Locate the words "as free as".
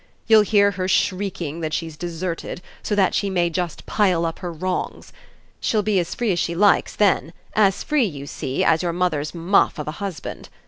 5.99-6.39